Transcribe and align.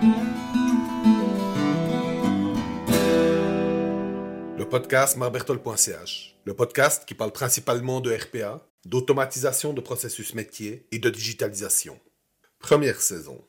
Le 0.00 0.06
podcast 4.70 5.16
marbertol.ch, 5.16 6.36
le 6.44 6.54
podcast 6.54 7.04
qui 7.04 7.14
parle 7.14 7.32
principalement 7.32 8.00
de 8.00 8.14
RPA, 8.14 8.64
d'automatisation 8.84 9.72
de 9.72 9.80
processus 9.80 10.34
métier 10.34 10.86
et 10.92 11.00
de 11.00 11.10
digitalisation. 11.10 11.98
Première 12.60 13.00
saison. 13.00 13.44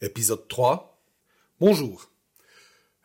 Épisode 0.00 0.48
3. 0.48 1.00
Bonjour. 1.60 2.10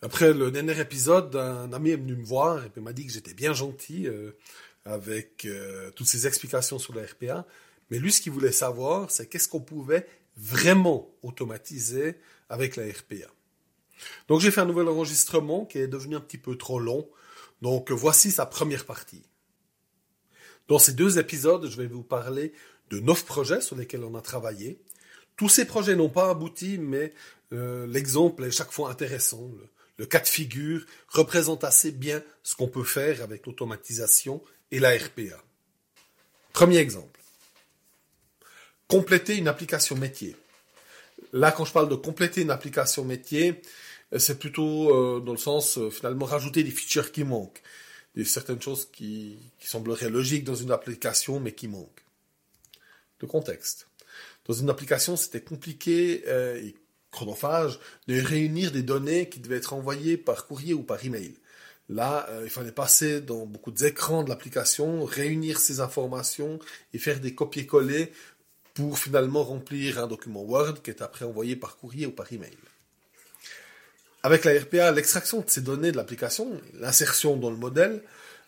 Après 0.02 0.34
le 0.34 0.50
dernier 0.50 0.80
épisode, 0.80 1.36
un 1.36 1.72
ami 1.74 1.92
est 1.92 1.98
venu 1.98 2.16
me 2.16 2.26
voir 2.26 2.66
et 2.66 2.72
m'a 2.80 2.94
dit 2.94 3.06
que 3.06 3.14
j'étais 3.14 3.36
bien 3.36 3.54
gentil 3.54 4.08
euh, 4.08 4.32
avec 4.86 5.46
euh, 5.46 5.92
toutes 5.92 6.08
ces 6.08 6.26
explications 6.26 6.80
sur 6.80 6.96
la 6.96 7.04
RPA. 7.04 7.46
Mais 7.92 8.00
lui, 8.00 8.12
ce 8.12 8.22
qu'il 8.22 8.32
voulait 8.32 8.52
savoir, 8.52 9.12
c'est 9.12 9.28
qu'est-ce 9.28 9.48
qu'on 9.48 9.62
pouvait 9.62 10.08
vraiment 10.36 11.12
automatiser 11.22 12.16
avec 12.50 12.76
la 12.76 12.86
RPA. 12.86 13.32
Donc 14.28 14.42
j'ai 14.42 14.52
fait 14.52 14.62
un 14.62 14.66
nouvel 14.66 14.88
enregistrement 14.88 15.66
qui 15.66 15.80
est 15.80 15.88
devenu 15.88 16.16
un 16.16 16.22
petit 16.22 16.38
peu 16.38 16.56
trop 16.56 16.80
long. 16.80 17.10
Donc 17.62 17.92
voici 17.92 18.32
sa 18.32 18.46
première 18.46 18.86
partie. 18.86 19.24
Dans 20.68 20.80
ces 20.80 20.94
deux 20.94 21.18
épisodes, 21.18 21.68
je 21.70 21.78
vais 21.78 21.88
vous 21.88 22.04
parler 22.04 22.54
de 22.90 23.00
neuf 23.00 23.26
projets 23.26 23.62
sur 23.62 23.76
lesquels 23.76 24.04
on 24.04 24.16
a 24.16 24.22
travaillé. 24.22 24.80
Tous 25.36 25.50
ces 25.50 25.66
projets 25.66 25.96
n'ont 25.96 26.10
pas 26.10 26.30
abouti, 26.30 26.78
mais 26.78 27.14
euh, 27.54 27.88
l'exemple 27.88 28.44
est 28.44 28.52
chaque 28.52 28.72
fois 28.72 28.90
intéressant. 28.90 29.50
Le, 29.58 29.68
le, 29.98 30.06
cas 30.06 30.20
de 30.20 30.28
figure 30.28 30.86
représente 31.10 31.64
assez 31.64 31.92
bien 31.92 32.22
ce 32.44 32.56
qu'on 32.56 32.68
peut 32.68 32.84
faire 32.84 33.22
avec 33.22 33.46
l'automatisation 33.46 34.42
et 34.72 34.80
la 34.80 34.92
RPA. 34.92 35.42
Premier 36.54 36.78
exemple. 36.78 37.20
Compléter 38.88 39.38
une 39.38 39.48
application 39.48 39.96
métier. 39.96 40.36
Là, 41.34 41.52
quand 41.52 41.66
je 41.66 41.74
parle 41.74 41.90
de 41.90 41.96
compléter 41.96 42.42
une 42.42 42.52
application 42.52 43.04
métier, 43.04 43.62
c'est 44.16 44.40
plutôt 44.40 44.92
euh, 44.92 45.20
dans 45.20 45.34
le 45.34 45.38
sens, 45.38 45.78
euh, 45.78 45.90
finalement, 45.90 46.26
rajouter 46.26 46.64
des 46.64 46.72
features 46.72 47.12
qui 47.12 47.24
manquent. 47.24 47.62
Des 48.16 48.26
certaines 48.26 48.62
choses 48.62 48.88
qui, 48.92 49.38
sembleraient 49.60 50.10
logiques 50.10 50.44
dans 50.44 50.56
une 50.56 50.72
application, 50.72 51.40
mais 51.40 51.52
qui 51.52 51.68
manquent. 51.68 52.04
Le 53.20 53.28
contexte. 53.28 53.88
Dans 54.46 54.54
une 54.54 54.70
application, 54.70 55.18
c'était 55.18 55.42
compliqué 55.42 56.24
euh, 56.28 56.56
et 56.56 56.76
chronophage 57.12 57.80
de 58.08 58.20
réunir 58.20 58.72
des 58.72 58.84
données 58.84 59.28
qui 59.28 59.40
devaient 59.40 59.58
être 59.58 59.74
envoyées 59.74 60.18
par 60.18 60.48
courrier 60.48 60.74
ou 60.74 60.84
par 60.84 61.04
email. 61.04 61.36
Là, 61.90 62.30
il 62.44 62.50
fallait 62.50 62.74
passer 62.74 63.22
dans 63.22 63.46
beaucoup 63.46 63.72
d'écrans 63.72 64.22
de 64.22 64.28
l'application, 64.28 65.06
réunir 65.06 65.58
ces 65.58 65.80
informations 65.80 66.60
et 66.94 67.00
faire 67.00 67.22
des 67.22 67.34
copier-coller 67.34 68.12
pour 68.78 69.00
finalement 69.00 69.44
remplir 69.44 69.98
un 69.98 70.06
document 70.06 70.44
Word 70.44 70.84
qui 70.84 70.92
est 70.92 71.02
après 71.02 71.26
envoyé 71.26 71.56
par 71.56 71.78
courrier 71.78 72.06
ou 72.06 72.12
par 72.12 72.32
email. 72.32 72.56
Avec 74.22 74.46
la 74.46 74.52
RPA, 74.60 74.92
l'extraction 74.92 75.40
de 75.40 75.50
ces 75.50 75.62
données 75.62 75.92
de 75.92 75.98
l'application, 75.98 76.62
l'insertion 76.76 77.38
dans 77.38 77.50
le 77.50 77.58
modèle, 77.58 78.04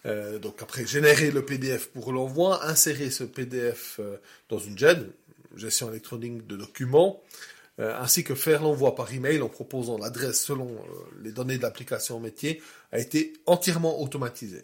euh, 0.06 0.38
donc 0.38 0.62
après 0.62 0.86
générer 0.86 1.32
le 1.32 1.44
PDF 1.44 1.88
pour 1.88 2.14
l'envoi, 2.14 2.64
insérer 2.68 3.10
ce 3.10 3.24
PDF 3.24 4.00
euh, 4.00 4.18
dans 4.50 4.60
une 4.60 4.78
GED, 4.78 5.10
gestion 5.56 5.90
électronique 5.90 6.46
de 6.46 6.58
documents, 6.58 7.24
euh, 7.80 8.00
ainsi 8.00 8.24
que 8.24 8.36
faire 8.36 8.62
l'envoi 8.62 8.94
par 8.94 9.12
email 9.12 9.42
en 9.42 9.50
proposant 9.50 9.98
l'adresse 9.98 10.44
selon 10.44 10.78
les 11.24 11.32
données 11.32 11.58
de 11.58 11.64
l'application 11.64 12.20
métier, 12.20 12.62
a 12.92 13.00
été 13.00 13.34
entièrement 13.48 14.00
automatisé. 14.00 14.62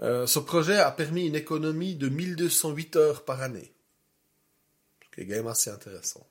Euh, 0.00 0.26
ce 0.26 0.38
projet 0.38 0.76
a 0.76 0.90
permis 0.90 1.26
une 1.26 1.34
économie 1.34 1.96
de 1.96 2.08
1208 2.08 2.96
heures 2.96 3.24
par 3.24 3.42
année, 3.42 3.74
ce 5.02 5.14
qui 5.14 5.20
est 5.22 5.26
quand 5.26 5.34
même 5.34 5.46
assez 5.48 5.70
intéressant. 5.70 6.26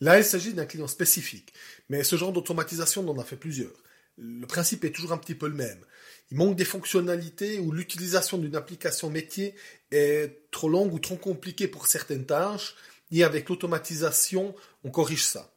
Là, 0.00 0.18
il 0.18 0.24
s'agit 0.24 0.52
d'un 0.52 0.66
client 0.66 0.88
spécifique, 0.88 1.54
mais 1.88 2.04
ce 2.04 2.16
genre 2.16 2.32
d'automatisation, 2.32 3.02
on 3.02 3.12
en 3.12 3.18
a 3.18 3.24
fait 3.24 3.36
plusieurs. 3.36 3.82
Le 4.18 4.46
principe 4.46 4.84
est 4.84 4.90
toujours 4.90 5.12
un 5.12 5.18
petit 5.18 5.34
peu 5.34 5.48
le 5.48 5.54
même. 5.54 5.82
Il 6.30 6.36
manque 6.36 6.56
des 6.56 6.64
fonctionnalités 6.64 7.58
où 7.58 7.72
l'utilisation 7.72 8.36
d'une 8.36 8.56
application 8.56 9.10
métier 9.10 9.54
est 9.90 10.50
trop 10.50 10.68
longue 10.68 10.92
ou 10.92 10.98
trop 10.98 11.16
compliquée 11.16 11.68
pour 11.68 11.86
certaines 11.86 12.26
tâches, 12.26 12.74
et 13.10 13.24
avec 13.24 13.48
l'automatisation, 13.48 14.54
on 14.84 14.90
corrige 14.90 15.24
ça. 15.24 15.54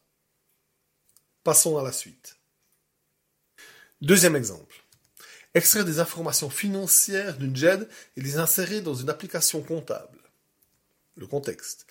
Passons 1.44 1.78
à 1.78 1.84
la 1.84 1.92
suite. 1.92 2.38
Deuxième 4.02 4.36
exemple. 4.36 4.76
Extraire 5.56 5.86
des 5.86 6.00
informations 6.00 6.50
financières 6.50 7.38
d'une 7.38 7.56
GED 7.56 7.88
et 8.18 8.22
les 8.22 8.38
insérer 8.38 8.82
dans 8.82 8.94
une 8.94 9.10
application 9.10 9.62
comptable 9.62 10.20
le 11.20 11.28
contexte. 11.28 11.86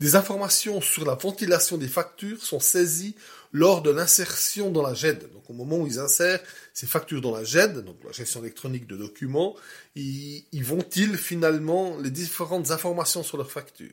Des 0.00 0.16
informations 0.16 0.80
sur 0.80 1.06
la 1.06 1.14
ventilation 1.14 1.78
des 1.78 1.88
factures 1.88 2.42
sont 2.42 2.60
saisies 2.60 3.14
lors 3.52 3.82
de 3.82 3.90
l'insertion 3.90 4.70
dans 4.70 4.82
la 4.82 4.94
GED. 4.94 5.30
Donc 5.32 5.48
au 5.48 5.52
moment 5.52 5.78
où 5.78 5.86
ils 5.86 5.98
insèrent 5.98 6.40
ces 6.74 6.86
factures 6.86 7.20
dans 7.20 7.34
la 7.34 7.44
GED, 7.44 7.84
donc 7.84 7.96
la 8.04 8.12
gestion 8.12 8.40
électronique 8.40 8.86
de 8.86 8.96
documents, 8.96 9.54
ils, 9.94 10.44
ils 10.52 10.64
ventilent 10.64 11.16
finalement 11.16 11.96
les 11.98 12.10
différentes 12.10 12.70
informations 12.70 13.22
sur 13.22 13.36
leurs 13.36 13.50
factures. 13.50 13.92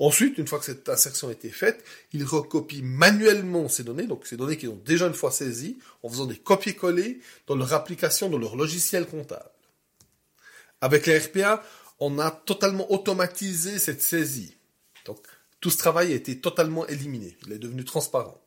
Ensuite, 0.00 0.38
une 0.38 0.46
fois 0.46 0.60
que 0.60 0.64
cette 0.64 0.88
insertion 0.88 1.28
a 1.28 1.32
été 1.32 1.50
faite, 1.50 1.84
ils 2.12 2.24
recopient 2.24 2.84
manuellement 2.84 3.68
ces 3.68 3.82
données, 3.82 4.06
donc 4.06 4.26
ces 4.26 4.36
données 4.36 4.56
qu'ils 4.56 4.68
ont 4.68 4.80
déjà 4.84 5.06
une 5.06 5.14
fois 5.14 5.32
saisies, 5.32 5.78
en 6.04 6.08
faisant 6.08 6.26
des 6.26 6.36
copier-coller 6.36 7.20
dans 7.48 7.56
leur 7.56 7.72
application, 7.72 8.28
dans 8.28 8.38
leur 8.38 8.54
logiciel 8.54 9.06
comptable. 9.06 9.50
Avec 10.80 11.06
les 11.06 11.18
RPA, 11.18 11.64
on 11.98 12.20
a 12.20 12.30
totalement 12.30 12.90
automatisé 12.92 13.80
cette 13.80 14.02
saisie. 14.02 14.54
Donc, 15.04 15.18
tout 15.60 15.70
ce 15.70 15.78
travail 15.78 16.12
a 16.12 16.16
été 16.16 16.38
totalement 16.40 16.86
éliminé. 16.86 17.36
Il 17.46 17.52
est 17.52 17.58
devenu 17.58 17.84
transparent. 17.84 18.40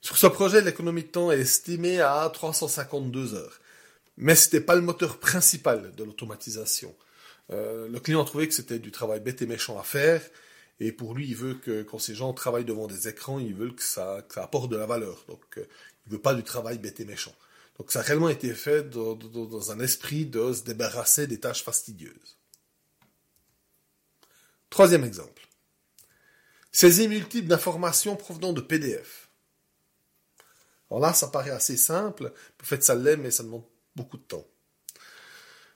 Sur 0.00 0.18
ce 0.18 0.26
projet, 0.26 0.60
l'économie 0.60 1.04
de 1.04 1.08
temps 1.08 1.30
est 1.30 1.38
estimée 1.38 2.00
à 2.00 2.28
352 2.32 3.34
heures. 3.34 3.60
Mais 4.16 4.34
ce 4.34 4.46
n'était 4.46 4.60
pas 4.60 4.74
le 4.74 4.80
moteur 4.80 5.18
principal 5.18 5.94
de 5.94 6.02
l'automatisation. 6.02 6.92
Euh, 7.50 7.88
le 7.88 8.00
client 8.00 8.22
a 8.22 8.24
trouvé 8.24 8.48
que 8.48 8.54
c'était 8.54 8.78
du 8.78 8.90
travail 8.90 9.20
bête 9.20 9.42
et 9.42 9.46
méchant 9.46 9.78
à 9.78 9.82
faire. 9.82 10.22
Et 10.80 10.92
pour 10.92 11.14
lui, 11.14 11.28
il 11.28 11.36
veut 11.36 11.54
que 11.54 11.82
quand 11.82 11.98
ces 11.98 12.14
gens 12.14 12.32
travaillent 12.32 12.64
devant 12.64 12.86
des 12.86 13.08
écrans, 13.08 13.38
ils 13.38 13.54
veulent 13.54 13.74
que 13.74 13.82
ça, 13.82 14.24
apporte 14.36 14.70
de 14.70 14.76
la 14.76 14.86
valeur. 14.86 15.24
Donc, 15.28 15.58
euh, 15.58 15.66
il 16.06 16.12
veut 16.12 16.20
pas 16.20 16.34
du 16.34 16.42
travail 16.42 16.78
bête 16.78 17.00
et 17.00 17.04
méchant. 17.04 17.34
Donc 17.78 17.90
ça 17.90 18.00
a 18.00 18.02
réellement 18.02 18.28
été 18.28 18.52
fait 18.54 18.90
dans, 18.90 19.70
un 19.70 19.80
esprit 19.80 20.26
de 20.26 20.52
se 20.52 20.62
débarrasser 20.62 21.26
des 21.26 21.40
tâches 21.40 21.64
fastidieuses. 21.64 22.38
Troisième 24.70 25.04
exemple. 25.04 25.48
Saisie 26.70 27.08
multiple 27.08 27.48
d'informations 27.48 28.16
provenant 28.16 28.52
de 28.52 28.60
PDF. 28.60 29.28
Alors 30.90 31.00
là, 31.00 31.12
ça 31.12 31.28
paraît 31.28 31.50
assez 31.50 31.76
simple. 31.76 32.32
Vous 32.58 32.66
faites 32.66 32.82
ça 32.82 32.94
l'est, 32.94 33.16
mais 33.16 33.30
ça 33.30 33.42
demande 33.42 33.64
beaucoup 33.96 34.16
de 34.16 34.22
temps. 34.22 34.46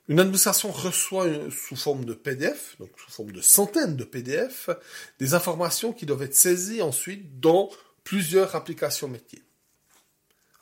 Une 0.08 0.20
administration 0.20 0.70
reçoit 0.70 1.26
sous 1.50 1.74
forme 1.74 2.04
de 2.04 2.14
PDF, 2.14 2.76
donc 2.78 2.90
sous 2.96 3.10
forme 3.10 3.32
de 3.32 3.40
centaines 3.40 3.96
de 3.96 4.04
PDF, 4.04 4.70
des 5.18 5.34
informations 5.34 5.92
qui 5.92 6.06
doivent 6.06 6.22
être 6.22 6.34
saisies 6.34 6.80
ensuite 6.80 7.40
dans 7.40 7.70
plusieurs 8.04 8.54
applications 8.54 9.08
métiers. 9.08 9.42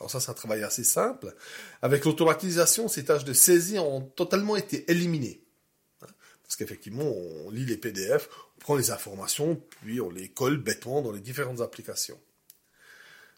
Alors 0.00 0.10
ça, 0.10 0.18
c'est 0.18 0.30
un 0.30 0.34
travail 0.34 0.62
assez 0.62 0.84
simple. 0.84 1.34
Avec 1.82 2.06
l'automatisation, 2.06 2.88
ces 2.88 3.04
tâches 3.04 3.24
de 3.24 3.34
saisie 3.34 3.78
ont 3.78 4.00
totalement 4.00 4.56
été 4.56 4.90
éliminées. 4.90 5.44
Hein, 6.02 6.06
parce 6.42 6.56
qu'effectivement, 6.56 7.04
on 7.04 7.50
lit 7.50 7.66
les 7.66 7.76
PDF, 7.76 8.28
on 8.56 8.60
prend 8.60 8.76
les 8.76 8.90
informations, 8.90 9.62
puis 9.82 10.00
on 10.00 10.10
les 10.10 10.28
colle 10.28 10.56
bêtement 10.56 11.02
dans 11.02 11.12
les 11.12 11.20
différentes 11.20 11.60
applications. 11.60 12.18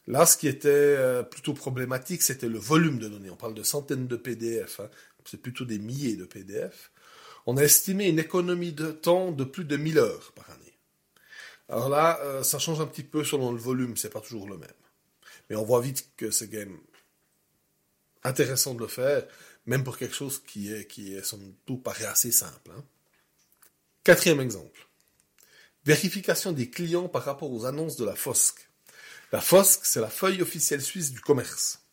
Là, 0.07 0.25
ce 0.25 0.37
qui 0.37 0.47
était 0.47 0.69
euh, 0.69 1.25
plutôt 1.25 1.53
problématique, 1.53 2.23
c'était 2.23 2.49
le 2.49 2.59
volume 2.59 3.01
de 3.01 3.09
données. 3.09 3.31
On 3.31 3.37
parle 3.37 3.55
de 3.55 3.65
centaines 3.65 4.07
de 4.07 4.17
PDF, 4.17 4.79
hein. 4.79 4.89
C'est 5.29 5.41
plutôt 5.41 5.65
des 5.65 5.79
milliers 5.79 6.17
de 6.17 6.25
PDF. 6.25 6.91
On 7.47 7.57
a 7.57 7.63
estimé 7.63 8.09
une 8.09 8.19
économie 8.19 8.73
de 8.73 8.91
temps 8.91 9.31
de 9.31 9.45
plus 9.45 9.65
de 9.65 9.77
1000 9.77 9.99
heures 9.99 10.33
par 10.33 10.51
année. 10.51 10.79
Alors 11.69 11.89
là, 11.89 12.19
euh, 12.23 12.43
ça 12.43 12.59
change 12.59 12.81
un 12.81 12.87
petit 12.87 13.03
peu 13.03 13.25
selon 13.25 13.53
le 13.53 13.59
volume, 13.59 13.97
c'est 13.97 14.11
pas 14.11 14.21
toujours 14.21 14.49
le 14.49 14.57
même. 14.57 14.71
Mais 15.49 15.57
on 15.57 15.65
voit 15.65 15.81
vite 15.81 16.11
que 16.17 16.31
c'est 16.31 16.49
quand 16.49 16.59
même 16.59 16.79
intéressant 18.25 18.75
de 18.75 18.81
le 18.81 18.89
faire, 18.89 19.27
même 19.67 19.85
pour 19.85 19.99
quelque 19.99 20.15
chose 20.15 20.43
qui 20.45 20.73
est, 20.73 20.87
qui 20.87 21.15
est, 21.15 21.23
somme 21.23 21.55
tout, 21.65 21.77
paraît 21.77 22.07
assez 22.07 22.33
simple. 22.33 22.71
Hein. 22.77 22.85
Quatrième 24.05 24.41
exemple. 24.41 24.87
Vérification 25.85 26.53
des 26.53 26.71
clients 26.71 27.09
par 27.09 27.25
rapport 27.25 27.53
aux 27.53 27.65
annonces 27.65 27.97
de 27.97 28.05
la 28.05 28.17
FOSC. 28.17 28.69
La 29.33 29.41
FOSC, 29.41 29.85
c'est 29.85 30.01
la 30.01 30.09
feuille 30.09 30.43
officielle 30.43 30.83
suisse 30.83 31.13
du 31.13 31.21
commerce. 31.21 31.86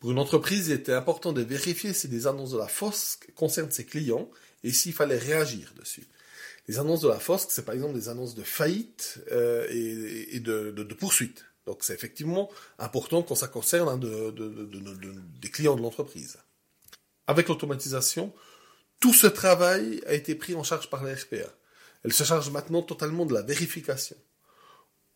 Pour 0.00 0.10
une 0.10 0.18
entreprise, 0.18 0.68
il 0.68 0.74
était 0.74 0.92
important 0.92 1.32
de 1.32 1.42
vérifier 1.42 1.92
si 1.92 2.08
des 2.08 2.26
annonces 2.26 2.52
de 2.52 2.58
la 2.58 2.68
FOSC 2.68 3.32
concernent 3.34 3.70
ses 3.70 3.86
clients 3.86 4.30
et 4.62 4.72
s'il 4.72 4.92
fallait 4.92 5.18
réagir 5.18 5.72
dessus. 5.78 6.06
Les 6.68 6.78
annonces 6.78 7.00
de 7.00 7.08
la 7.08 7.18
FOSC, 7.18 7.50
c'est 7.50 7.64
par 7.64 7.74
exemple 7.74 7.94
des 7.94 8.08
annonces 8.08 8.34
de 8.34 8.42
faillite 8.42 9.20
euh, 9.32 9.66
et, 9.70 10.40
de, 10.40 10.70
poursuite. 10.98 11.44
Donc 11.66 11.78
c'est 11.82 11.94
effectivement 11.94 12.50
important 12.78 13.22
quand 13.22 13.34
ça 13.34 13.48
concerne 13.48 13.88
hein, 13.88 13.96
de, 13.96 14.30
des 15.40 15.50
clients 15.50 15.76
de 15.76 15.82
l'entreprise. 15.82 16.38
Avec 17.26 17.48
l'automatisation, 17.48 18.32
tout 19.00 19.14
ce 19.14 19.26
travail 19.26 20.02
a 20.06 20.14
été 20.14 20.34
pris 20.34 20.54
en 20.54 20.62
charge 20.62 20.90
par 20.90 21.02
la. 21.04 21.14
Elle 22.04 22.12
se 22.12 22.24
charge 22.24 22.50
maintenant 22.50 22.82
totalement 22.82 23.26
de 23.26 23.34
la 23.34 23.42
vérification. 23.42 24.16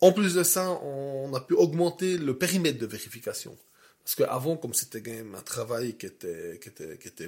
En 0.01 0.11
plus 0.11 0.33
de 0.33 0.43
ça, 0.43 0.71
on 0.83 1.33
a 1.33 1.41
pu 1.41 1.53
augmenter 1.53 2.17
le 2.17 2.37
périmètre 2.37 2.79
de 2.79 2.87
vérification. 2.87 3.57
Parce 4.03 4.15
qu'avant, 4.15 4.57
comme 4.57 4.73
c'était 4.73 5.01
quand 5.01 5.11
même 5.11 5.35
un 5.35 5.41
travail 5.41 5.95
qui 5.95 6.07
était, 6.07 6.59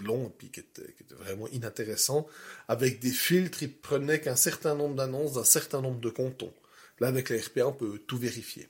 long 0.01 0.33
et 0.41 0.47
qui 0.47 0.59
était, 0.59 0.95
vraiment 1.11 1.47
inintéressant, 1.49 2.27
avec 2.67 2.99
des 2.99 3.11
filtres, 3.11 3.63
il 3.63 3.71
prenait 3.71 4.19
qu'un 4.19 4.35
certain 4.35 4.75
nombre 4.75 4.95
d'annonces 4.95 5.33
d'un 5.33 5.43
certain 5.43 5.81
nombre 5.81 5.99
de 5.99 6.09
cantons. 6.09 6.53
Là, 6.99 7.07
avec 7.07 7.29
la 7.29 7.37
RPA, 7.37 7.67
on 7.67 7.73
peut 7.73 7.99
tout 7.99 8.17
vérifier. 8.17 8.67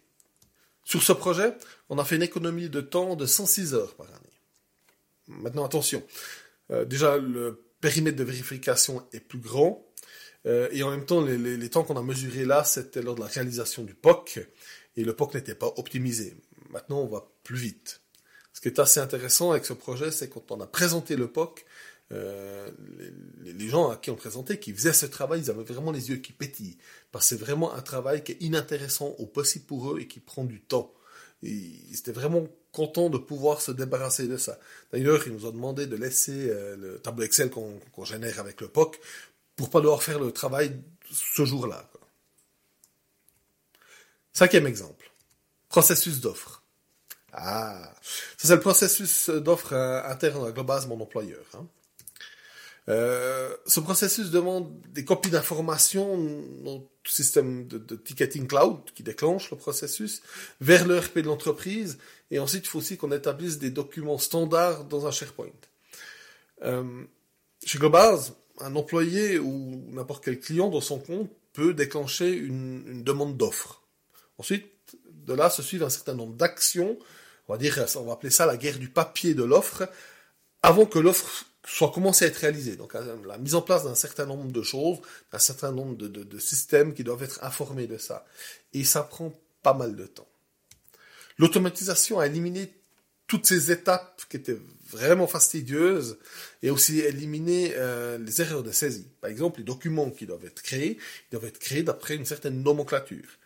Sur 0.83 1.01
ce 1.01 1.13
projet, 1.13 1.53
on 1.89 1.97
a 1.97 2.03
fait 2.03 2.17
une 2.17 2.23
économie 2.23 2.69
de 2.69 2.81
temps 2.81 3.15
de 3.15 3.25
106 3.25 3.73
heures 3.73 3.95
par 3.95 4.07
année. 4.07 4.17
Maintenant, 5.27 5.63
attention. 5.63 6.03
Euh, 6.71 6.83
déjà, 6.83 7.17
le 7.17 7.63
périmètre 7.79 8.17
de 8.17 8.23
vérification 8.23 9.07
est 9.13 9.21
plus 9.21 9.39
grand. 9.39 9.85
Euh, 10.45 10.67
et 10.71 10.83
en 10.83 10.91
même 10.91 11.05
temps, 11.05 11.21
les, 11.21 11.37
les 11.37 11.69
temps 11.69 11.83
qu'on 11.83 11.95
a 11.95 12.03
mesurés 12.03 12.43
là, 12.43 12.65
c'était 12.65 13.01
lors 13.01 13.15
de 13.15 13.21
la 13.21 13.27
réalisation 13.27 13.83
du 13.83 13.93
POC. 13.93 14.45
Et 14.97 15.05
le 15.05 15.15
POC 15.15 15.35
n'était 15.35 15.55
pas 15.55 15.71
optimisé. 15.77 16.35
Maintenant, 16.73 17.01
on 17.01 17.07
va 17.07 17.25
plus 17.43 17.55
vite. 17.55 18.01
Ce 18.51 18.61
qui 18.61 18.67
est 18.67 18.79
assez 18.79 18.99
intéressant 18.99 19.51
avec 19.51 19.65
ce 19.65 19.73
projet, 19.73 20.11
c'est 20.11 20.29
quand 20.29 20.51
on 20.51 20.59
a 20.59 20.67
présenté 20.67 21.15
le 21.15 21.27
POC, 21.27 21.65
euh, 22.11 22.69
les, 23.41 23.67
gens 23.67 23.89
à 23.89 23.95
qui 23.95 24.11
on 24.11 24.15
présentait, 24.15 24.59
qui 24.59 24.73
faisaient 24.73 24.93
ce 24.93 25.05
travail, 25.05 25.41
ils 25.41 25.49
avaient 25.49 25.63
vraiment 25.63 25.91
les 25.91 26.09
yeux 26.09 26.17
qui 26.17 26.33
pétillent. 26.33 26.77
Parce 27.11 27.25
que 27.25 27.35
c'est 27.35 27.41
vraiment 27.41 27.73
un 27.73 27.81
travail 27.81 28.23
qui 28.23 28.33
est 28.33 28.41
inintéressant 28.41 29.15
au 29.19 29.25
possible 29.25 29.65
pour 29.65 29.93
eux 29.93 29.99
et 29.99 30.07
qui 30.07 30.19
prend 30.19 30.43
du 30.43 30.61
temps. 30.61 30.93
Ils 31.41 31.97
étaient 31.97 32.11
vraiment 32.11 32.47
contents 32.71 33.09
de 33.09 33.17
pouvoir 33.17 33.61
se 33.61 33.71
débarrasser 33.71 34.27
de 34.27 34.37
ça. 34.37 34.59
D'ailleurs, 34.91 35.25
ils 35.27 35.33
nous 35.33 35.45
ont 35.45 35.51
demandé 35.51 35.87
de 35.87 35.95
laisser 35.95 36.49
euh, 36.49 36.75
le 36.75 36.99
tableau 36.99 37.23
Excel 37.23 37.49
qu'on 37.49 37.79
qu 37.95 38.05
génère 38.05 38.39
avec 38.39 38.61
le 38.61 38.67
POC 38.67 38.99
pour 39.55 39.69
pas 39.69 39.81
devoir 39.81 40.01
faire 40.01 40.19
le 40.19 40.31
travail 40.31 40.79
ce 41.11 41.45
jour-là. 41.45 41.89
Cinquième 44.31 44.65
exemple. 44.65 45.11
Processus 45.69 46.19
d'offre. 46.21 46.62
Ah, 47.33 47.93
ça 48.37 48.47
c'est 48.47 48.55
le 48.55 48.61
processus 48.61 49.29
d'offre 49.29 49.73
interne 49.73 50.47
à 50.47 50.51
Globase, 50.51 50.87
mon 50.87 51.01
employeur. 51.01 51.45
Hein. 51.55 51.65
Euh, 52.89 53.55
ce 53.65 53.79
processus 53.79 54.29
demande 54.29 54.71
des 54.89 55.05
copies 55.05 55.29
d'informations, 55.29 56.17
notre 56.63 56.85
système 57.05 57.67
de, 57.67 57.95
ticketing 57.95 58.45
cloud 58.47 58.79
qui 58.93 59.03
déclenche 59.03 59.51
le 59.51 59.57
processus, 59.57 60.21
vers 60.59 60.85
l'ERP 60.87 61.19
de 61.19 61.27
l'entreprise, 61.27 61.97
et 62.29 62.39
ensuite 62.39 62.65
il 62.65 62.69
faut 62.69 62.79
aussi 62.79 62.97
qu'on 62.97 63.11
établisse 63.11 63.57
des 63.57 63.69
documents 63.69 64.17
standards 64.17 64.85
dans 64.85 65.07
un 65.07 65.11
SharePoint. 65.11 65.47
Euh, 66.63 67.03
chez 67.65 67.79
Globase, 67.79 68.33
un 68.59 68.75
employé 68.75 69.39
ou 69.39 69.83
n'importe 69.89 70.23
quel 70.23 70.39
client 70.39 70.69
dans 70.69 70.81
son 70.81 70.99
compte 70.99 71.31
peut 71.53 71.73
déclencher 71.73 72.31
une, 72.31 72.83
une 72.87 73.03
demande 73.03 73.37
d'offre. 73.37 73.81
Ensuite, 74.37 74.67
de 75.07 75.33
là 75.33 75.49
se 75.49 75.61
suivent 75.61 75.83
un 75.83 75.89
certain 75.89 76.15
nombre 76.15 76.35
d'actions 76.35 76.97
on 77.47 77.53
va 77.53 77.57
dire, 77.57 77.85
on 77.95 78.03
va 78.03 78.13
appeler 78.13 78.31
ça 78.31 78.45
la 78.45 78.57
guerre 78.57 78.79
du 78.79 78.89
papier 78.89 79.33
de 79.33 79.43
l'offre, 79.43 79.89
avant 80.61 80.85
que 80.85 80.99
l'offre 80.99 81.45
soit 81.65 81.91
commencée 81.91 82.25
à 82.25 82.27
être 82.27 82.37
réalisée. 82.37 82.75
Donc 82.75 82.93
la 82.93 83.37
mise 83.37 83.55
en 83.55 83.61
place 83.61 83.83
d'un 83.83 83.95
certain 83.95 84.25
nombre 84.25 84.51
de 84.51 84.61
choses, 84.61 84.99
d'un 85.31 85.39
certain 85.39 85.71
nombre 85.71 85.95
de, 85.95 86.39
systèmes 86.39 86.93
qui 86.93 87.03
doivent 87.03 87.23
être 87.23 87.43
informés 87.43 87.87
de 87.87 87.97
ça. 87.97 88.25
Et 88.73 88.83
ça 88.83 89.03
prend 89.03 89.33
pas 89.61 89.73
mal 89.73 89.95
de 89.95 90.05
temps. 90.05 90.27
L'automatisation 91.37 92.19
a 92.19 92.27
éliminé 92.27 92.73
toutes 93.27 93.45
ces 93.47 93.71
étapes 93.71 94.21
qui 94.29 94.37
étaient 94.37 94.57
vraiment 94.89 95.25
fastidieuses 95.25 96.19
et 96.61 96.69
aussi 96.69 96.99
éliminé 96.99 97.73
euh, 97.75 98.17
les 98.19 98.41
erreurs 98.41 98.61
de 98.61 98.71
saisie. 98.71 99.07
Par 99.21 99.29
exemple, 99.29 99.59
les 99.59 99.65
documents 99.65 100.11
qui 100.11 100.27
doivent 100.27 100.45
être 100.45 100.61
créés, 100.61 100.97
ils 100.97 101.31
doivent 101.31 101.45
être 101.45 101.57
créés 101.57 101.81
d'après 101.81 102.15
une 102.15 102.25
certaine 102.25 102.61
nomenclature. 102.61 103.39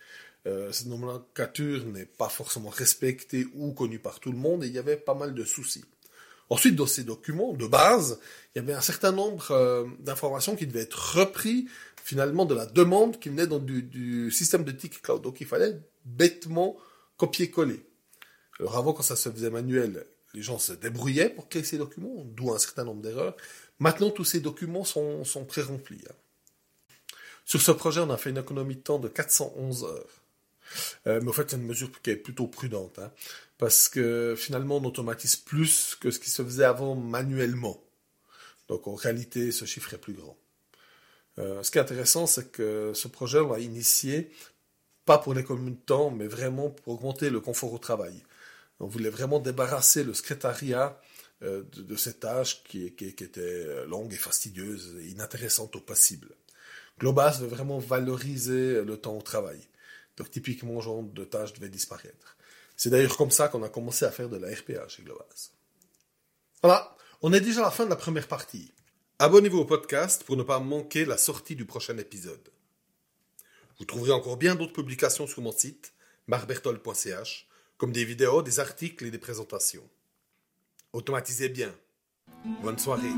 Euh, 0.47 0.71
cette 0.71 0.88
nomenclature 0.88 1.85
n'est 1.85 2.05
pas 2.05 2.29
forcément 2.29 2.69
respectée 2.69 3.47
ou 3.53 3.73
connue 3.73 3.99
par 3.99 4.21
tout 4.21 4.31
le 4.31 4.38
monde 4.38 4.63
et 4.63 4.67
il 4.67 4.73
y 4.73 4.79
avait 4.79 4.95
pas 4.95 5.13
mal 5.13 5.33
de 5.33 5.44
soucis. 5.44 5.83
Ensuite, 6.49 6.75
dans 6.75 6.88
ces 6.88 7.03
documents 7.03 7.53
de 7.53 7.67
base, 7.67 8.19
il 8.55 8.59
y 8.59 8.61
avait 8.61 8.73
un 8.73 8.81
certain 8.81 9.11
nombre 9.11 9.51
euh, 9.51 9.85
d'informations 9.99 10.55
qui 10.55 10.65
devaient 10.65 10.83
être 10.83 11.17
repris 11.17 11.67
finalement 12.01 12.45
de 12.45 12.55
la 12.55 12.65
demande 12.65 13.19
qui 13.19 13.27
venait 13.27 13.47
donc, 13.47 13.65
du, 13.65 14.31
système 14.31 14.63
de 14.63 14.71
ticket 14.71 14.99
cloud. 15.01 15.21
Donc 15.21 15.41
il 15.41 15.47
fallait 15.47 15.77
bêtement 16.05 16.77
copier-coller. 17.17 17.85
Alors 18.59 18.77
avant, 18.77 18.94
quand 18.94 19.03
ça 19.03 19.17
se 19.17 19.29
faisait 19.29 19.49
manuel, 19.49 20.05
les 20.33 20.41
gens 20.41 20.59
se 20.59 20.71
débrouillaient 20.71 21.29
pour 21.29 21.49
créer 21.49 21.63
ces 21.63 21.77
documents, 21.77 22.23
d'où 22.25 22.53
un 22.53 22.59
certain 22.59 22.85
nombre 22.85 23.01
d'erreurs. 23.01 23.35
Maintenant, 23.79 24.09
tous 24.09 24.23
ces 24.23 24.39
documents 24.39 24.85
sont, 24.85 25.25
sont 25.25 25.44
pré-remplis. 25.44 26.01
Hein. 26.09 26.15
Sur 27.44 27.61
ce 27.61 27.71
projet, 27.71 27.99
on 27.99 28.09
a 28.09 28.17
fait 28.17 28.29
une 28.29 28.38
économie 28.38 28.75
de 28.75 28.81
temps 28.81 28.99
de 28.99 29.09
411 29.09 29.83
heures. 29.83 30.21
Euh, 31.08 31.19
mais 31.22 31.30
en 31.30 31.34
fait, 31.34 31.50
c'est 31.50 31.58
une 31.58 31.64
mesure 31.64 31.90
qui 32.02 32.12
est 32.12 32.16
plutôt 32.16 32.48
prudente, 32.48 33.00
hein, 33.00 33.12
parce 33.58 33.90
que 33.90 34.36
finalement, 34.38 34.78
on 34.78 34.86
automatise 34.86 35.36
plus 35.36 35.96
que 36.00 36.12
ce 36.12 36.19
qui 36.19 36.30
se 36.30 36.44
faisait 36.44 36.64
avant 36.64 36.96
manuellement. 36.96 37.84
Donc, 38.68 38.88
en 38.88 38.96
réalité, 38.96 39.52
ce 39.52 39.66
chiffre 39.66 39.94
est 39.94 39.98
plus 39.98 40.14
grand. 40.14 40.38
Euh, 41.40 41.62
ce 41.64 41.72
qui 41.72 41.78
est 41.78 41.81
intéressant, 41.81 42.28
c'est 42.28 42.52
que 42.52 42.92
ce 42.94 43.08
projet, 43.08 43.40
on 43.40 43.52
l'a 43.52 43.60
initié 43.60 44.31
pas 45.06 45.18
pour 45.18 45.34
l'économie 45.34 45.72
de 45.72 45.78
temps, 45.78 46.12
mais 46.12 46.28
vraiment 46.28 46.69
pour 46.69 46.96
augmenter 46.96 47.30
le 47.30 47.40
confort 47.40 47.72
au 47.74 47.78
travail. 47.78 48.24
On 48.80 48.88
voulait 48.88 49.10
vraiment 49.10 49.40
débarrasser 49.40 50.04
le 50.04 50.14
secrétariat 50.14 51.00
euh, 51.44 51.64
de, 51.78 51.96
cette 51.96 52.22
tâche 52.22 52.64
qui, 52.64 52.94
qui, 52.94 53.06
était 53.06 53.86
longue 53.86 54.14
et 54.14 54.18
fastidieuse 54.18 54.98
et 55.02 55.08
inintéressante 55.08 55.75
au 55.75 55.80
possible. 55.80 56.30
Globas 57.00 57.40
veut 57.40 57.48
vraiment 57.48 57.78
valoriser 57.78 58.84
le 58.84 58.98
temps 58.98 59.18
au 59.18 59.22
travail. 59.22 59.60
Donc 60.18 60.31
typiquement, 60.31 60.81
genre 60.81 61.04
de 61.04 61.24
tâches 61.24 61.54
devait 61.54 61.69
disparaître. 61.69 62.38
C'est 62.75 62.90
d'ailleurs 62.90 63.18
comme 63.18 63.31
ça 63.31 63.48
qu'on 63.48 63.64
a 63.64 63.69
commencé 63.69 64.06
à 64.06 64.12
faire 64.12 64.30
de 64.30 64.38
la 64.38 64.54
RPA 64.54 64.88
chez 64.88 65.04
Globas. 65.04 65.52
Voilà, 66.62 66.96
on 67.22 67.34
est 67.34 67.42
déjà 67.42 67.62
à 67.62 67.66
la 67.66 67.72
fin 67.72 67.86
de 67.86 67.90
la 67.90 67.96
première 67.96 68.28
partie. 68.28 68.74
Abonnez-vous 69.19 69.60
au 69.60 69.66
podcast 69.66 70.24
pour 70.24 70.38
ne 70.38 70.44
pas 70.44 70.60
manquer 70.60 71.06
la 71.06 71.18
sortie 71.18 71.56
du 71.56 71.66
prochain 71.66 71.98
épisode. 71.98 72.52
Vous 73.80 73.86
trouverez 73.86 74.12
encore 74.12 74.38
bien 74.38 74.56
d'autres 74.56 74.74
publications 74.74 75.28
sur 75.28 75.42
mon 75.42 75.52
site, 75.52 75.94
marbertol.ch, 76.28 77.48
comme 77.78 77.92
des 77.92 78.06
vidéos, 78.06 78.42
des 78.42 78.60
articles 78.60 79.06
et 79.06 79.12
des 79.12 79.18
présentations. 79.19 79.88
Automatisez 80.94 81.50
bien. 81.50 81.74
Bonne 82.64 82.80
soirée. 82.80 83.14